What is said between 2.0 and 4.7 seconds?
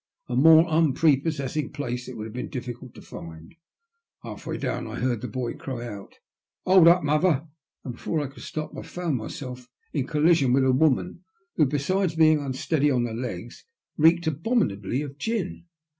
it would have been difficult to find. Half way